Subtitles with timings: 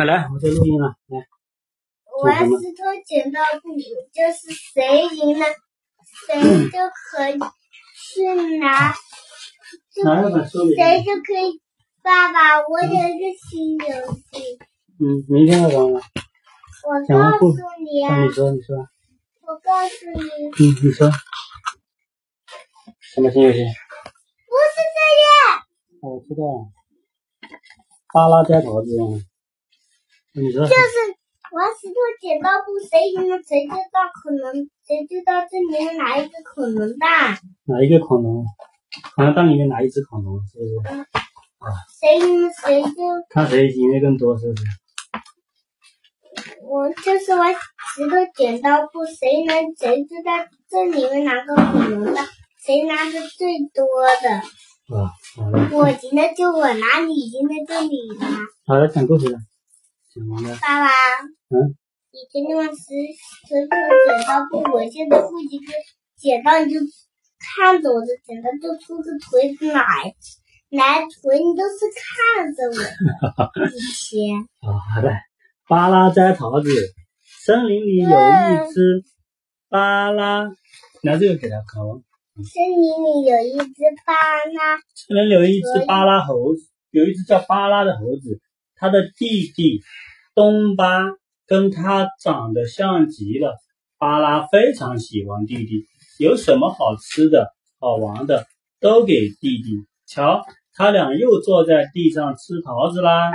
[0.00, 1.20] 好来，我在录音了，来。
[2.24, 3.68] 玩石头剪刀布，
[4.14, 5.44] 就是谁赢了，
[6.26, 8.94] 谁就可以去拿。
[9.92, 10.00] 谁
[11.04, 11.60] 就可以。
[12.02, 14.58] 爸爸，我有一个新游戏。
[15.00, 16.00] 嗯，明天要玩了。
[16.00, 17.44] 我告诉
[17.84, 18.24] 你啊。
[18.24, 18.74] 你说，你说。
[19.42, 20.22] 我告诉你。
[20.48, 21.10] 嗯，你说。
[23.00, 23.58] 什么新游戏？
[23.58, 25.30] 不是这样。
[26.00, 26.72] 我知道。
[28.14, 28.96] 巴拉摘桃子。
[30.32, 30.66] 你说。
[30.66, 31.16] 就是。
[31.50, 34.54] 玩石头剪刀布，谁赢了谁就到恐龙，
[34.86, 37.36] 谁就到这里面哪一个恐龙蛋。
[37.64, 38.46] 哪一个恐龙？
[39.16, 40.94] 恐龙蛋里面哪一只恐龙，是不是？
[40.94, 41.00] 嗯。
[41.58, 41.74] 啊。
[41.98, 43.02] 谁赢了谁就。
[43.28, 44.62] 看谁赢的更多，是不是？
[46.62, 52.24] 我就是玩石头剪刀布，谁能谁就在这里面拿个恐龙蛋，
[52.64, 53.84] 谁拿的最多
[54.22, 54.30] 的。
[54.96, 55.68] 啊，好了。
[55.72, 58.28] 我赢了就我拿，你赢了就你拿。
[58.68, 59.36] 好了，讲故事了。
[60.60, 60.90] 爸爸，
[61.54, 61.70] 嗯，
[62.10, 65.72] 以前那玩石石头剪刀布，我现在出一个
[66.18, 66.80] 剪刀，你就
[67.38, 70.12] 看着我的剪刀，就出个腿来
[70.70, 72.74] 来腿，你都是看着我。
[73.70, 74.42] 以前。
[74.58, 75.08] 好的，
[75.68, 76.68] 巴拉摘桃子，
[77.46, 79.04] 森林里有一只
[79.68, 80.42] 巴拉，
[81.04, 81.80] 拿这个给他看。
[82.42, 84.12] 森林里有一只巴
[84.44, 84.76] 拉。
[84.96, 88.40] 森林里有一只巴拉猴子，有一只叫巴拉的猴子。
[88.80, 89.82] 他的弟弟
[90.34, 91.02] 东巴
[91.46, 93.54] 跟他长得像极了，
[93.98, 95.84] 巴拉非常喜欢弟弟，
[96.18, 98.46] 有什么好吃的好玩的
[98.80, 99.86] 都给弟弟。
[100.06, 103.30] 瞧，他俩又坐在地上吃桃子啦。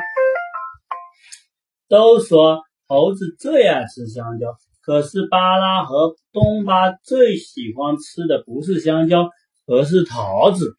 [1.88, 4.48] 都说猴子最爱吃香蕉，
[4.82, 9.30] 可是巴拉和东巴最喜欢吃的不是香蕉，
[9.68, 10.76] 而是桃子。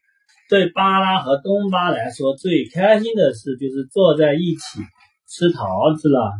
[0.49, 4.81] 对巴拉和东巴来说，最开心的事就是坐在一起
[5.29, 6.33] 吃桃子了。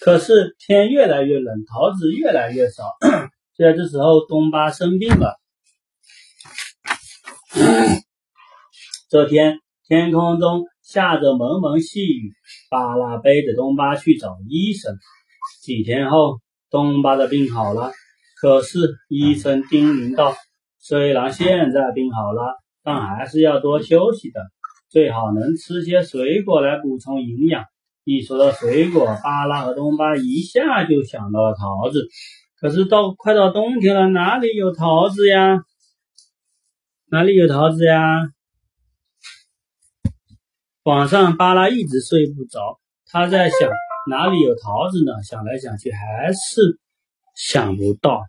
[0.00, 2.84] 可是天越来越冷，桃子越来越少。
[3.56, 5.40] 就 在这时候，东巴生病了。
[9.10, 9.58] 这天
[9.88, 12.32] 天空中下着蒙蒙细雨，
[12.70, 14.96] 巴拉背着东巴去找医生。
[15.62, 16.40] 几天后，
[16.70, 17.90] 东巴的病好了。
[18.40, 18.78] 可是
[19.08, 20.34] 医生叮咛道
[20.78, 24.40] ：“虽然现在病好了，但还是要多休息的，
[24.88, 27.64] 最好能吃些水果来补充营养。”
[28.04, 32.08] 一说到水果，巴拉和东巴一下就想到了桃子。
[32.58, 35.60] 可是到快到冬天了，哪里有桃子呀？
[37.10, 38.30] 哪里有桃子呀？
[40.84, 43.68] 晚上巴拉一直睡不着，他在想
[44.08, 45.12] 哪里有桃子呢？
[45.22, 46.80] 想来想去，还是。
[47.38, 48.24] 想不到，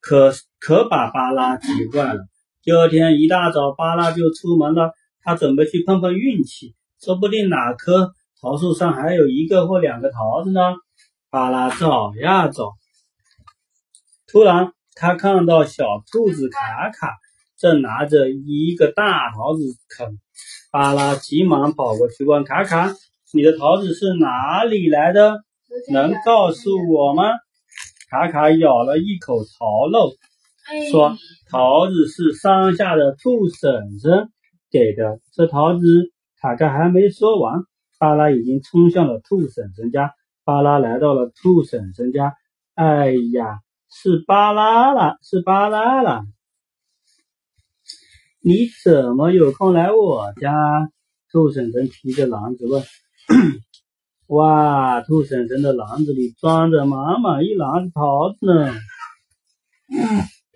[0.00, 2.26] 可可把巴拉急坏了。
[2.62, 4.94] 第二天一大早，巴拉就出门了。
[5.20, 10.60] 他准备去碰碰运气，说不定哪棵桃树上还有一个或两个桃子呢。
[11.28, 12.72] 巴拉找呀找，
[14.26, 17.16] 突然他看到小兔子卡卡
[17.58, 20.18] 正拿着一个大桃子啃。
[20.70, 22.94] 巴拉急忙跑过去问卡卡
[23.34, 25.44] ：“你的桃子是哪里来的？”
[25.92, 27.24] 能告诉我吗？
[28.08, 30.12] 卡卡咬了一口桃肉，
[30.90, 31.16] 说
[31.50, 34.30] ：“桃子是山下的兔婶婶
[34.70, 37.62] 给的。”这桃子，卡卡还没说完，
[37.98, 40.12] 巴拉已经冲向了兔婶婶家。
[40.44, 42.34] 巴拉来到了兔婶婶家，
[42.74, 43.58] 哎呀，
[43.90, 46.22] 是巴拉啦，是巴拉啦！
[48.40, 50.52] 你怎么有空来我家？
[51.32, 52.80] 兔婶婶提着篮子问。
[54.28, 58.74] 哇，兔婶婶的篮子里装着满满一篮子桃子呢。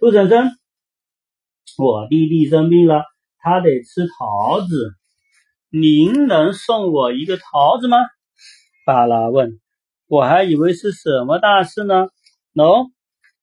[0.00, 0.50] 兔婶婶，
[1.78, 3.04] 我弟弟生病了，
[3.38, 4.94] 他得吃桃子，
[5.70, 7.96] 您能送我一个桃子吗？
[8.84, 9.60] 巴拉问。
[10.08, 12.08] 我还以为是什么大事呢。
[12.52, 12.90] 喏，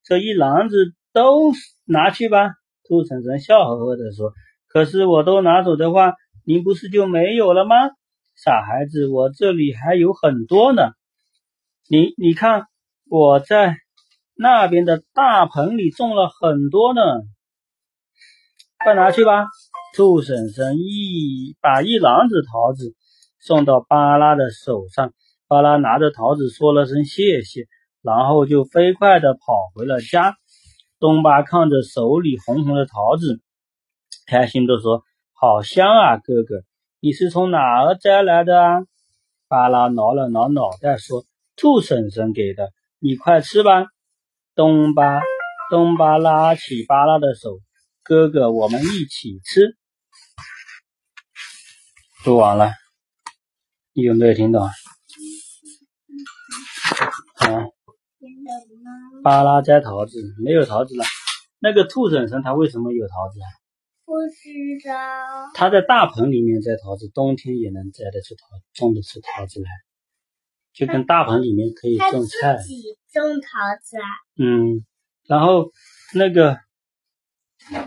[0.03, 1.53] 这一篮子都
[1.85, 2.51] 拿去吧。
[2.85, 4.33] 兔婶婶笑呵呵地说。
[4.67, 7.75] 可是我都拿走的话，您不是就没有了吗？
[8.37, 10.91] 傻孩子，我这里还有很多呢。
[11.89, 12.67] 你你看，
[13.09, 13.77] 我在
[14.35, 17.01] 那边的大棚里种了很多呢。
[18.83, 19.47] 快拿去吧！
[19.95, 22.93] 兔婶婶一把一篮子桃子
[23.39, 25.13] 送到巴拉的手上，
[25.47, 27.65] 巴拉拿着桃子说了声谢谢，
[28.03, 29.39] 然后就飞快地跑
[29.73, 30.35] 回了家。
[30.99, 33.41] 东巴看着手里红红的桃子，
[34.27, 35.01] 开心地说
[35.33, 36.61] ：“好香啊，哥哥。”
[36.99, 38.79] 你是从哪儿摘来的啊？
[39.47, 43.85] 巴拉挠了挠脑袋说：“兔婶婶给的，你快吃吧。”
[44.55, 45.21] 东巴
[45.69, 47.59] 东巴拉起巴拉的手
[48.03, 49.77] ：“哥哥，我们一起吃。”
[52.25, 52.71] 读完了，
[53.93, 54.63] 你有没有听懂？
[54.65, 54.71] 啊，
[59.23, 61.05] 巴拉摘桃子，没有桃子了。
[61.59, 63.47] 那个兔婶婶她为什么有桃子啊？
[64.07, 64.47] 不知
[64.87, 64.95] 道。
[65.53, 69.67] 它在大棚里面摘桃子，冬天也能摘得出桃，种得出桃子来，
[70.71, 72.55] 就跟大棚里面可以种菜。
[72.55, 73.49] 自己种桃
[73.83, 74.07] 子啊？
[74.39, 74.85] 嗯，
[75.27, 75.73] 然后
[76.15, 76.57] 那个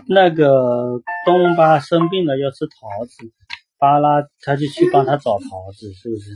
[0.07, 3.15] 那个东巴生病了要吃桃子，
[3.79, 6.29] 巴拉他就去帮他找桃子，是不是？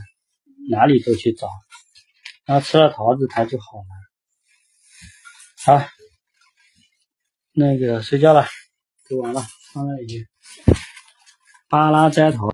[0.68, 1.48] 哪里都去找，
[2.44, 3.84] 然后吃了桃子他就好了。
[5.78, 5.86] 好。
[7.58, 8.44] 那个睡觉了，
[9.08, 9.40] 读完了。
[11.68, 12.44] 巴拉摘头。